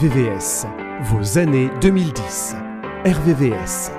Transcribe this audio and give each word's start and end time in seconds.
RVVS, 0.00 0.64
vos 1.00 1.38
années 1.38 1.70
2010. 1.80 2.54
RVVS. 3.04 3.97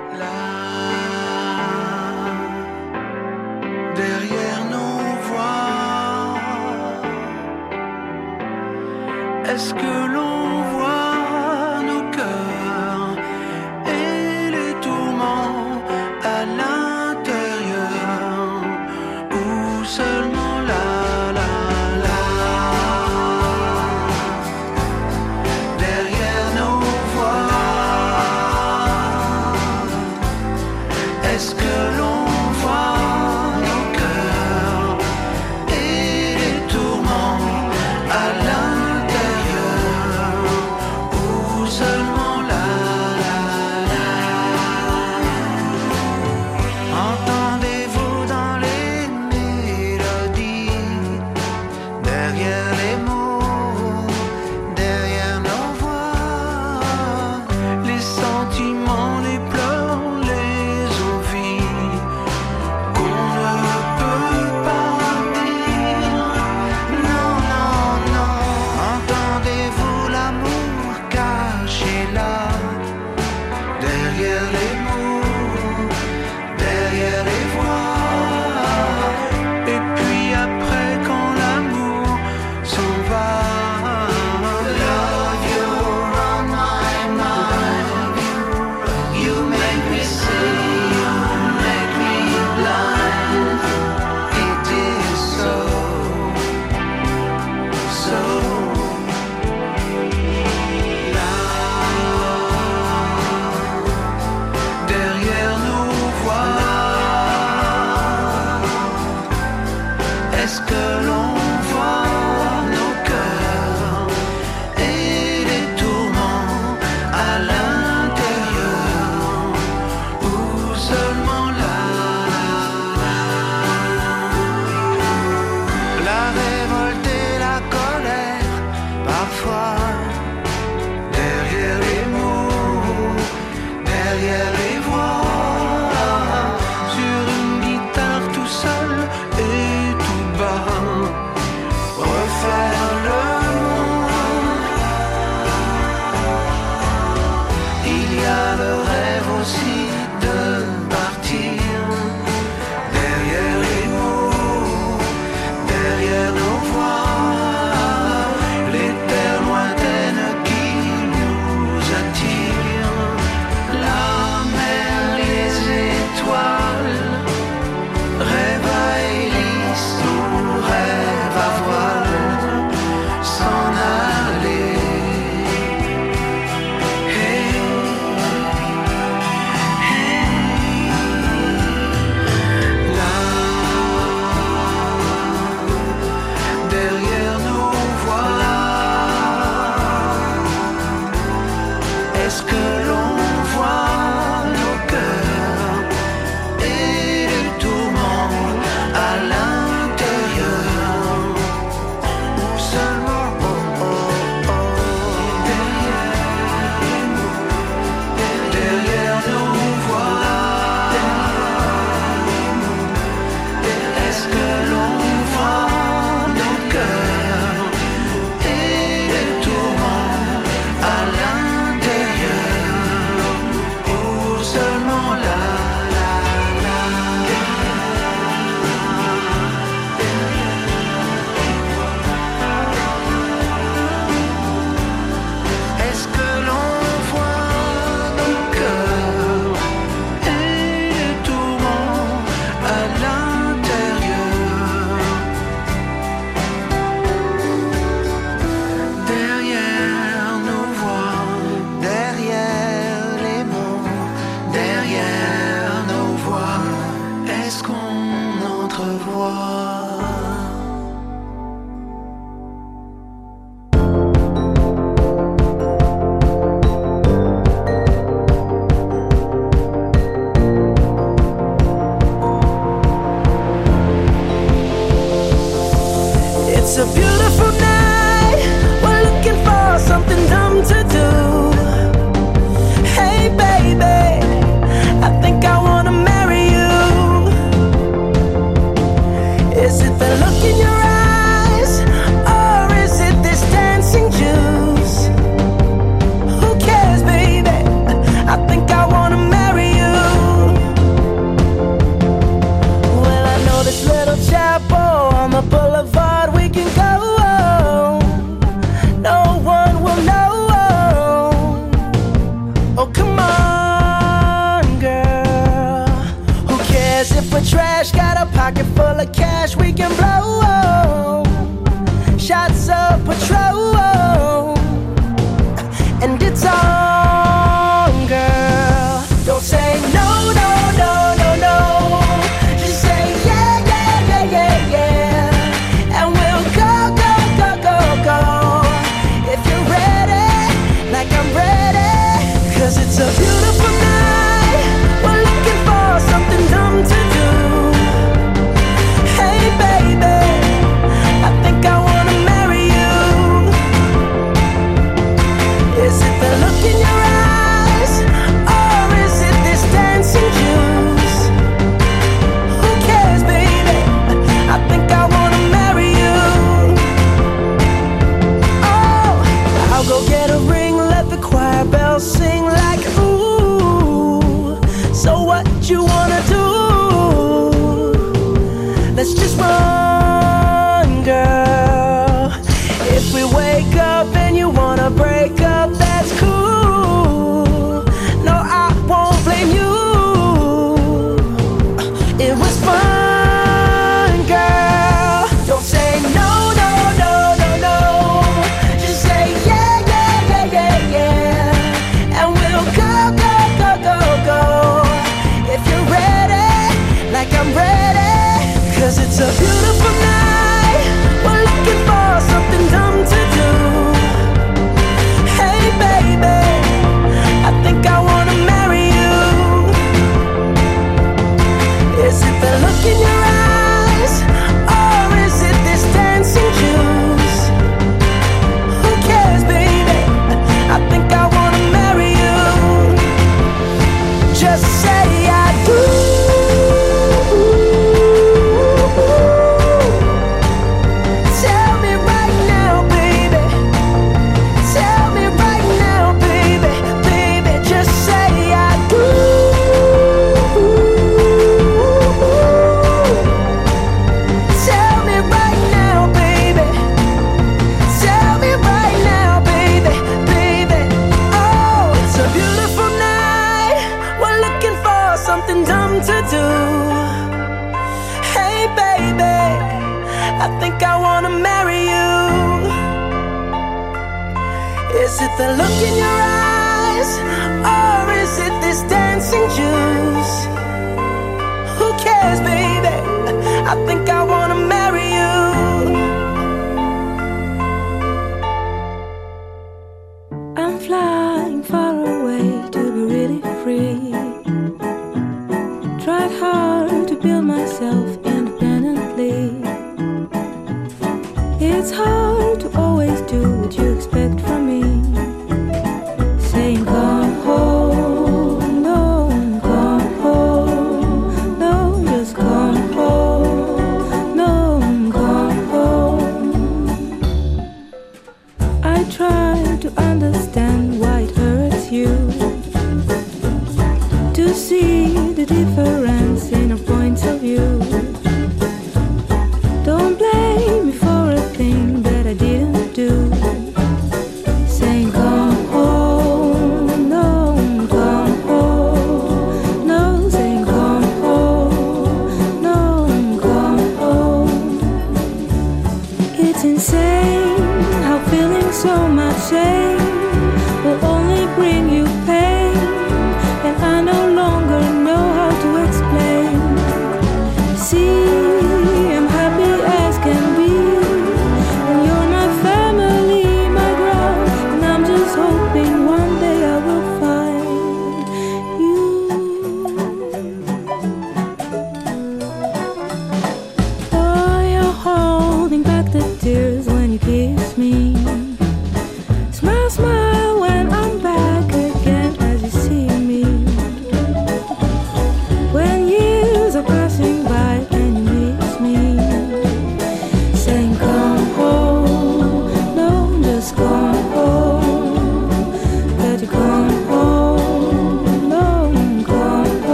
again. 74.14 74.59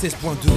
96.2. 0.00 0.49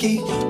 Mickey 0.00 0.49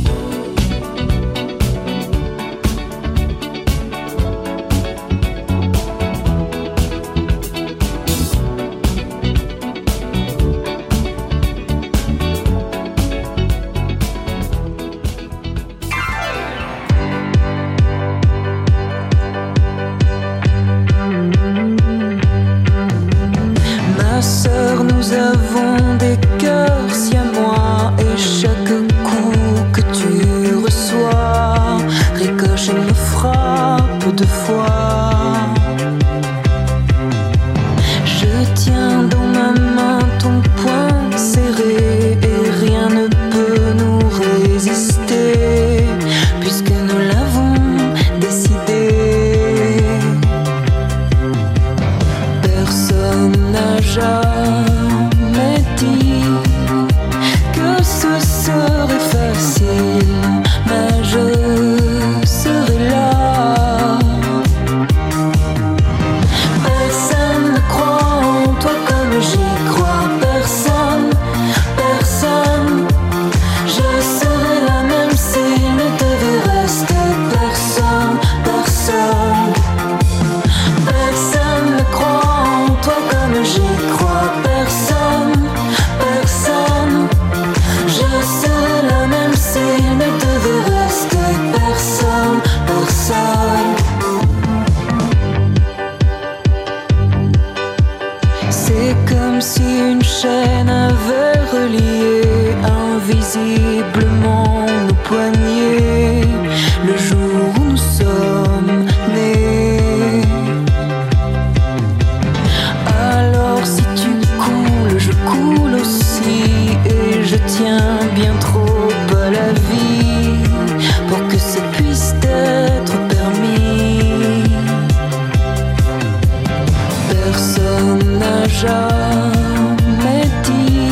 jamais 128.51 130.29
dit 130.43 130.91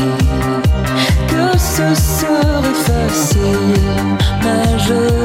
que 1.27 1.57
ce 1.57 1.93
serait 1.95 2.73
facile, 2.73 4.17
mais 4.43 4.79
je 4.79 5.18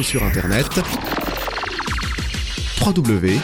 sur 0.00 0.22
internet. 0.22 0.80
www.rdvs.fr 2.80 3.42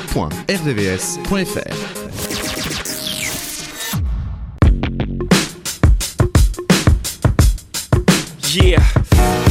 Yeah, 8.54 8.82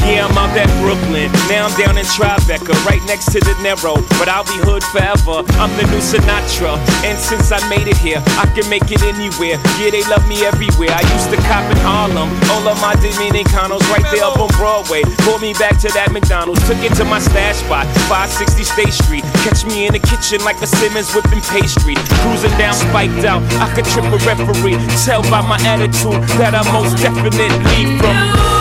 yeah. 0.07 0.27
I'm 0.27 0.35
out 0.37 0.55
at 0.57 0.67
Brooklyn. 0.81 1.31
Now 1.47 1.67
I'm 1.67 1.75
down 1.79 1.95
in 1.97 2.05
Tribeca, 2.05 2.73
right 2.87 3.03
next 3.07 3.31
to 3.31 3.39
the 3.39 3.55
Narrow. 3.63 3.99
But 4.19 4.27
I'll 4.27 4.47
be 4.47 4.57
hood 4.63 4.83
forever. 4.91 5.43
I'm 5.59 5.71
the 5.79 5.85
new 5.87 6.03
Sinatra. 6.03 6.79
And 7.07 7.17
since 7.17 7.51
I 7.51 7.59
made 7.69 7.87
it 7.87 7.97
here, 7.97 8.19
I 8.39 8.45
can 8.51 8.67
make 8.69 8.87
it 8.91 9.03
anywhere. 9.03 9.59
Yeah, 9.79 9.91
they 9.91 10.03
love 10.11 10.23
me 10.27 10.43
everywhere. 10.43 10.91
I 10.91 11.03
used 11.15 11.29
to 11.31 11.39
cop 11.47 11.63
in 11.71 11.79
Harlem. 11.83 12.29
All 12.51 12.65
of 12.67 12.77
my 12.83 12.95
Dominicanos 12.99 13.83
right 13.91 14.05
there 14.11 14.25
up 14.25 14.39
on 14.39 14.51
Broadway. 14.59 15.03
Pulled 15.23 15.41
me 15.41 15.53
back 15.55 15.79
to 15.85 15.89
that 15.93 16.11
McDonald's. 16.11 16.63
Took 16.67 16.81
it 16.83 16.93
to 16.99 17.05
my 17.05 17.19
stash 17.19 17.63
spot, 17.63 17.87
560 18.11 18.63
State 18.63 18.93
Street. 18.93 19.23
Catch 19.47 19.65
me 19.65 19.87
in 19.87 19.93
the 19.93 20.03
kitchen 20.03 20.43
like 20.43 20.59
a 20.59 20.67
Simmons 20.67 21.13
whipping 21.13 21.43
pastry. 21.47 21.95
Cruising 22.23 22.55
down, 22.57 22.73
spiked 22.73 23.23
out. 23.23 23.43
I 23.63 23.71
could 23.73 23.85
trip 23.85 24.07
a 24.07 24.19
referee. 24.27 24.79
Tell 25.07 25.21
by 25.31 25.41
my 25.41 25.59
attitude 25.67 26.23
that 26.41 26.55
I 26.55 26.63
most 26.71 26.99
definitely 26.99 27.97
from. 27.99 28.56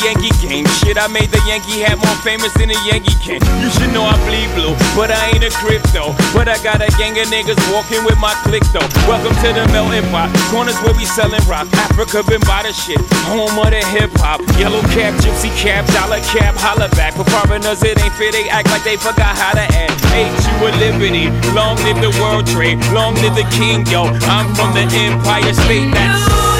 Yankee 0.00 0.32
game. 0.40 0.64
Shit, 0.80 0.96
I 0.96 1.06
made 1.08 1.28
the 1.28 1.40
Yankee 1.44 1.84
hat 1.84 2.00
more 2.00 2.18
famous 2.24 2.52
than 2.56 2.72
the 2.72 2.78
Yankee 2.88 3.16
can. 3.20 3.40
You 3.60 3.68
should 3.68 3.92
know 3.92 4.08
I 4.08 4.16
bleed 4.24 4.48
blue, 4.56 4.72
but 4.96 5.12
I 5.12 5.36
ain't 5.36 5.44
a 5.44 5.52
crypto. 5.52 6.16
But 6.32 6.48
I 6.48 6.56
got 6.64 6.80
a 6.80 6.88
gang 6.96 7.16
of 7.20 7.28
niggas 7.28 7.60
walking 7.68 8.00
with 8.04 8.16
my 8.16 8.32
click 8.44 8.64
though. 8.72 8.84
Welcome 9.04 9.36
to 9.44 9.48
the 9.52 9.68
melting 9.72 10.08
pot. 10.08 10.32
Corners 10.48 10.76
where 10.80 10.96
we 10.96 11.04
selling 11.04 11.42
rock. 11.44 11.68
Africa 11.76 12.24
been 12.24 12.40
by 12.48 12.64
the 12.64 12.72
shit. 12.72 13.00
Home 13.28 13.52
of 13.60 13.70
the 13.70 13.84
hip 13.92 14.10
hop. 14.16 14.40
Yellow 14.56 14.80
cap, 14.96 15.12
gypsy 15.20 15.52
cap, 15.60 15.84
dollar 15.92 16.20
cap, 16.32 16.56
holla 16.56 16.88
back. 16.96 17.14
For 17.14 17.28
foreigners, 17.28 17.84
it 17.84 18.00
ain't 18.00 18.14
fair. 18.16 18.32
They 18.32 18.48
act 18.48 18.72
like 18.72 18.84
they 18.84 18.96
forgot 18.96 19.36
how 19.36 19.52
to 19.52 19.66
act. 19.68 20.00
Ain't 20.16 20.32
you 20.32 20.54
a 20.64 20.70
liberty? 20.80 21.28
Long 21.52 21.76
live 21.84 22.00
the 22.00 22.12
world 22.22 22.46
trade. 22.46 22.80
Long 22.96 23.14
live 23.20 23.36
the 23.36 23.46
king, 23.52 23.84
yo. 23.86 24.08
I'm 24.32 24.48
from 24.56 24.72
the 24.72 24.88
Empire 24.96 25.52
State. 25.52 25.92
That's 25.92 26.59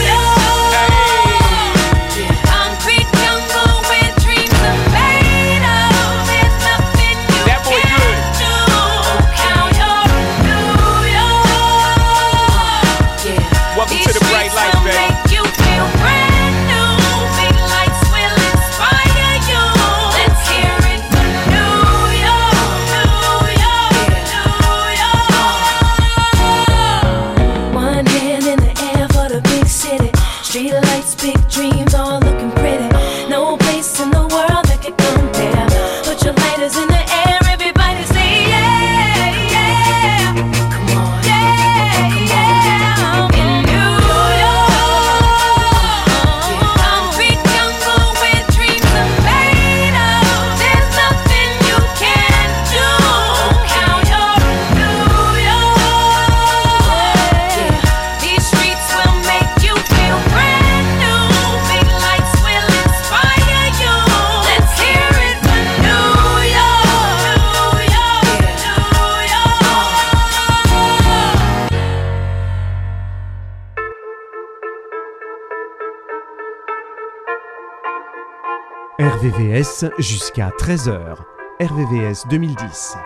RVVS 79.31 79.91
jusqu'à 79.99 80.51
13h. 80.59 81.15
RVVS 81.61 82.27
2010. 82.29 82.97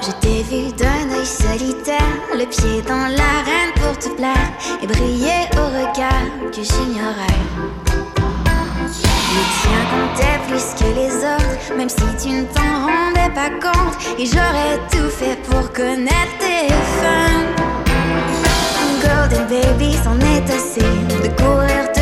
Je 0.00 0.10
t'ai 0.20 0.42
vu 0.42 0.72
d'un 0.72 1.10
œil 1.18 1.26
solitaire, 1.26 1.98
le 2.32 2.46
pied 2.46 2.80
dans 2.82 2.94
l'arène 2.94 3.72
pour 3.74 3.98
te 3.98 4.08
plaire 4.16 4.52
et 4.82 4.86
briller 4.86 5.48
au 5.52 5.66
regard 5.66 6.50
que 6.50 6.62
j'ignorais. 6.62 8.05
Les 9.66 9.72
tiens 9.72 9.86
comptaient 9.90 10.40
plus 10.48 10.74
que 10.78 10.94
les 10.94 11.14
autres, 11.16 11.76
même 11.76 11.88
si 11.88 11.96
tu 12.22 12.34
ne 12.34 12.44
t'en 12.44 12.86
rendais 12.86 13.32
pas 13.34 13.50
compte. 13.50 13.96
Et 14.18 14.26
j'aurais 14.26 14.78
tout 14.90 15.08
fait 15.10 15.36
pour 15.48 15.72
connaître 15.72 16.38
tes 16.38 16.72
fins. 17.00 17.46
Golden 19.02 19.46
baby, 19.48 19.94
c'en 20.04 20.18
est 20.20 20.50
assez 20.50 20.80
de 20.80 21.28
courir 21.42 21.95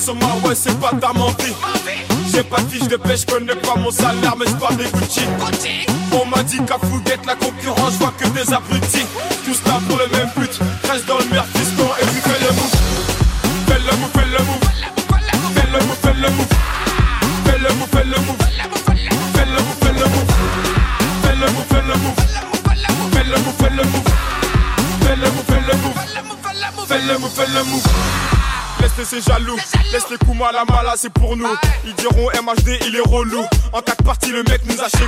sur 0.00 0.14
ouais, 0.14 0.54
c'est 0.54 0.78
pas 0.80 0.92
ta 1.00 1.12
mentir. 1.12 1.54
J'ai 2.32 2.42
pas 2.42 2.60
de 2.60 2.68
fiche 2.68 2.88
de 2.88 2.96
pêche, 2.96 3.26
connais 3.26 3.54
pas 3.54 3.76
mon 3.76 3.90
salaire, 3.90 4.34
mais 4.38 4.46
j'parle 4.46 4.76
des 4.76 4.84
Gucci. 4.84 5.22
On 6.12 6.26
m'a 6.26 6.42
dit 6.42 6.58
qu'à 6.66 6.78
fouguette 6.78 7.26
la 7.26 7.34
concurrence, 7.34 7.94
Je 7.94 7.98
vois 7.98 8.12
que 8.16 8.26
des 8.28 8.52
abrutis. 8.52 9.06
moi 30.40 30.52
la 30.52 30.64
mala 30.64 30.94
c'est 30.96 31.12
pour 31.12 31.36
nous. 31.36 31.46
Ils 31.84 31.94
diront 31.94 32.30
MHD 32.42 32.78
il 32.88 32.96
est 32.96 33.08
relou. 33.08 33.44
En 33.74 33.82
quatre 33.82 34.02
parties 34.02 34.32
le 34.32 34.42
mec 34.44 34.62
nous 34.64 34.80
a 34.80 34.88
chez 34.88 35.04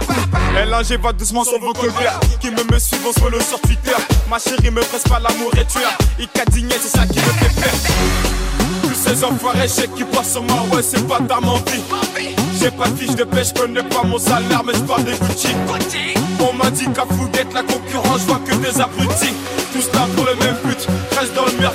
L1G 0.55 1.01
va 1.01 1.13
doucement 1.15 1.43
sur 1.43 1.59
vos 1.59 1.73
colères 1.73 2.21
Qui 2.39 2.51
me 2.51 2.63
me 2.71 2.79
suivent 2.79 3.07
on 3.07 3.13
se 3.13 3.31
le 3.31 3.41
sur 3.41 3.59
Twitter. 3.63 3.97
Ma 4.29 4.39
chérie 4.39 4.71
me 4.71 4.83
presse 4.83 5.05
pas 5.05 5.19
l'amour 5.21 5.51
et 5.57 5.65
tu 5.65 5.79
Il 6.19 6.29
cadigné 6.29 6.75
c'est 6.81 6.99
ça 6.99 7.07
qui 7.07 7.19
me 7.19 7.25
fait 7.25 7.61
perdre 7.61 7.79
Tous 8.83 8.95
ces 8.95 9.25
enfoirés 9.25 9.69
je 9.69 9.87
qui 9.97 10.05
passent 10.05 10.33
sur 10.33 10.43
moi. 10.43 10.83
C'est 10.83 11.09
pas 11.09 11.21
ta 11.21 11.41
mentie 11.41 11.83
J'ai 12.61 12.71
pas 12.71 12.89
de 12.89 12.97
fiche 12.97 13.17
de 13.17 13.25
pêche, 13.25 13.55
connais 13.55 13.83
pas 13.85 14.03
mon 14.05 14.19
salaire 14.19 14.63
Mais 14.67 14.75
je 14.75 14.81
parle 14.81 15.05
des 15.05 15.13
Gucci 15.13 15.55
On 16.41 16.53
m'a 16.53 16.71
dit 16.71 16.87
qu'à 16.93 17.07
d'être 17.33 17.55
la 17.55 17.63
concurrence, 17.63 18.21
je 18.21 18.27
vois 18.27 18.41
que 18.47 18.55
des 18.57 18.79
abrutis. 18.81 19.35
Tous 19.73 19.91
là 19.95 20.07
pour 20.15 20.27
le 20.27 20.35
même 20.35 20.57
but. 20.63 20.87
Reste 21.19 21.33
dans 21.35 21.47
le 21.47 21.53
merde 21.53 21.75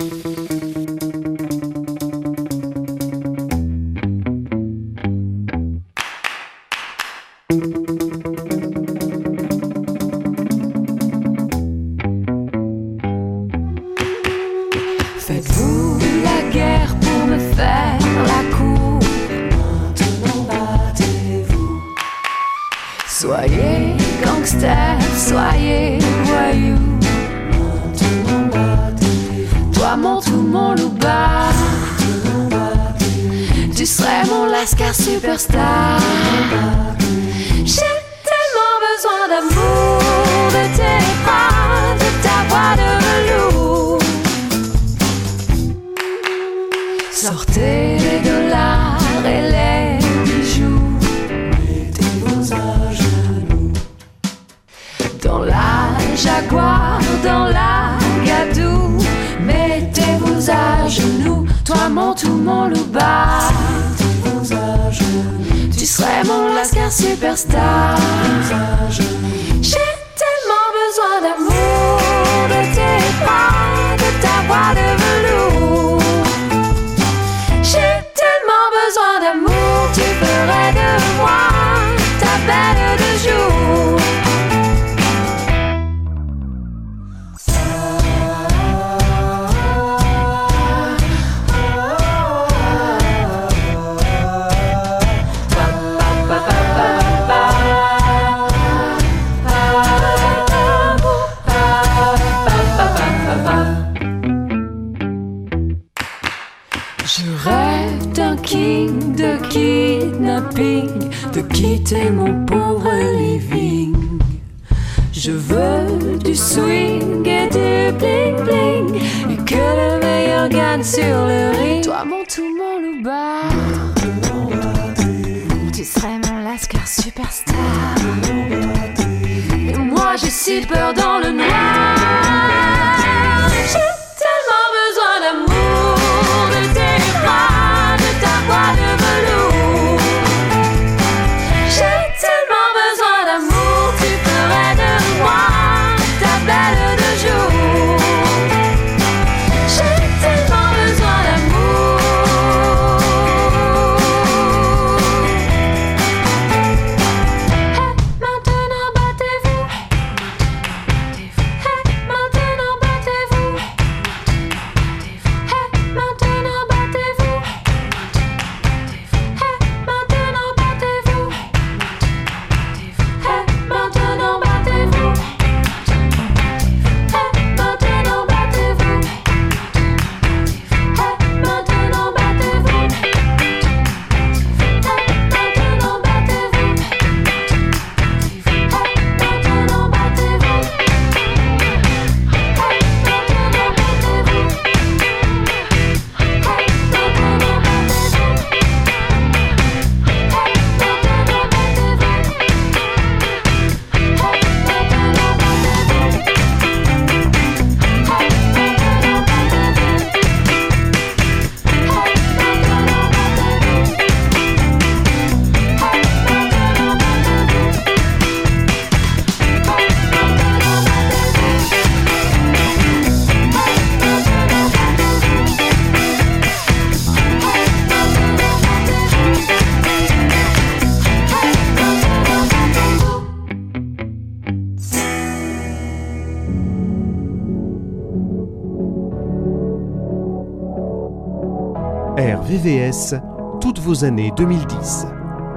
Toutes 243.61 243.79
vos 243.79 244.03
années 244.03 244.33
2010. 244.35 245.07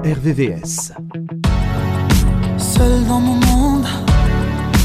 RVVS. 0.05 0.93
Seul 2.57 3.05
dans 3.09 3.19
mon 3.19 3.35
monde, 3.35 3.87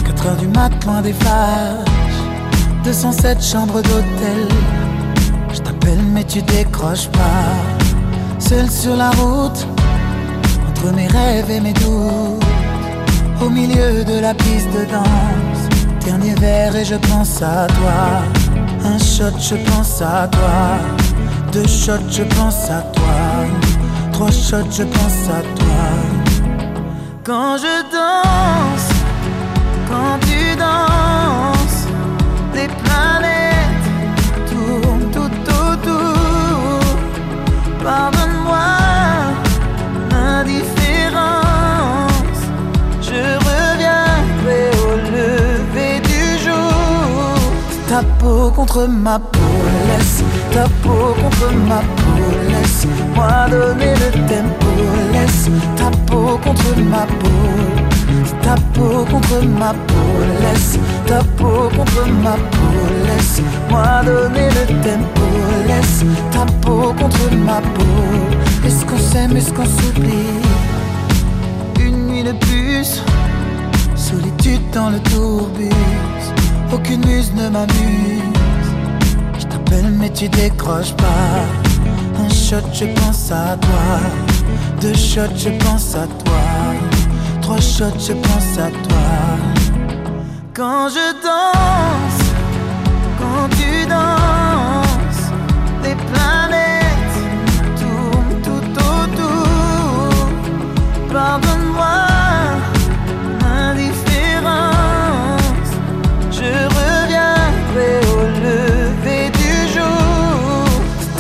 4 0.08 0.26
heures 0.26 0.36
du 0.38 0.48
mat, 0.48 0.72
loin 0.84 1.04
des 1.04 1.14
phares. 1.14 1.86
207 2.84 3.44
chambres 3.44 3.84
d'hôtel. 3.84 4.48
Je 5.54 5.60
t'appelle, 5.60 6.02
mais 6.12 6.24
tu 6.24 6.42
décroches 6.42 7.10
pas. 7.10 7.54
Seul 8.40 8.68
sur 8.68 8.96
la 8.96 9.12
route, 9.12 9.68
entre 10.68 10.92
mes 10.96 11.06
rêves 11.06 11.52
et 11.52 11.60
mes 11.60 11.74
doutes. 11.74 12.44
Au 13.46 13.50
milieu 13.52 14.04
de 14.04 14.20
la 14.20 14.34
piste 14.34 14.70
de 14.74 14.86
danse, 14.92 15.70
dernier 16.04 16.34
verre 16.34 16.76
et 16.76 16.86
je 16.86 16.96
pense 16.96 17.44
à 17.44 17.68
toi. 17.68 18.24
Un 18.86 18.98
shot, 18.98 19.38
je 19.38 19.56
pense 19.70 20.02
à 20.02 20.28
toi. 20.30 20.99
Deux 21.52 21.68
shots, 21.68 22.10
je 22.12 22.22
pense 22.36 22.70
à 22.70 22.82
toi. 22.94 23.16
Trois 24.14 24.30
shots, 24.32 24.70
je 24.72 24.84
pense 24.84 25.28
à 25.30 25.42
toi. 25.58 25.88
Quand 27.24 27.58
je 27.58 27.82
danse, 27.92 28.90
quand 29.90 30.20
tu 30.28 30.56
danses, 30.56 31.88
les 32.54 32.68
planètes 32.84 33.88
tournent 34.52 35.10
tout 35.12 35.32
autour. 35.50 36.84
Pardonne-moi 37.84 38.68
l'indifférence. 40.12 42.42
Je 43.02 43.22
reviendrai 43.50 44.62
au 44.86 44.88
lever 45.16 45.96
du 46.02 46.22
jour. 46.46 47.34
Ta 47.90 48.02
peau 48.20 48.52
contre 48.56 48.82
ma 48.88 49.18
peau, 49.18 49.56
ta 50.52 50.64
peau 50.82 51.14
contre 51.22 51.54
ma 51.68 51.80
peau, 51.98 52.26
laisse 52.50 52.88
moi 53.16 53.48
donner 53.50 53.94
le 54.02 54.12
tempo, 54.28 54.68
laisse 55.14 55.50
ta 55.76 55.90
peau 56.08 56.38
contre 56.44 56.76
ma 56.78 57.06
peau. 57.20 57.30
Ta 58.42 58.56
peau 58.74 59.06
contre 59.12 59.44
ma 59.60 59.74
peau, 59.74 60.12
laisse 60.42 60.80
ta 61.06 61.20
peau 61.38 61.70
contre 61.76 62.08
ma 62.24 62.36
peau, 62.52 62.74
laisse 63.08 63.42
moi 63.70 64.02
donner 64.06 64.50
le 64.50 64.66
tempo, 64.82 65.26
laisse 65.68 66.04
ta 66.32 66.46
peau 66.62 66.94
contre 67.00 67.32
ma 67.36 67.62
peau. 67.76 68.66
Est-ce 68.66 68.86
qu'on 68.86 68.98
s'aime, 68.98 69.38
est-ce 69.38 69.54
qu'on 69.54 69.66
s'oublie? 69.66 70.40
Une 71.80 72.08
nuit 72.08 72.24
de 72.24 72.34
plus, 72.34 73.04
solitude 73.96 74.62
dans 74.74 74.90
le 74.90 75.00
tourbus, 75.00 75.70
aucune 76.74 77.06
muse 77.06 77.32
ne 77.36 77.50
m'amuse. 77.50 78.49
Mais 80.00 80.10
tu 80.12 80.30
décroches 80.30 80.94
pas. 80.94 81.46
Un 82.20 82.30
shot, 82.30 82.68
je 82.74 82.86
pense 82.86 83.32
à 83.32 83.58
toi. 83.58 84.00
Deux 84.82 84.94
shots, 84.94 85.36
je 85.36 85.50
pense 85.64 85.96
à 85.96 86.08
toi. 86.24 86.42
Trois 87.42 87.60
shots, 87.60 88.00
je 88.00 88.14
pense 88.14 88.58
à 88.58 88.70
toi. 88.70 89.08
Quand 90.54 90.90
je 90.90 91.14
danse, 91.24 92.24
quand 93.20 93.50
tu 93.58 93.86
danses, 93.88 94.19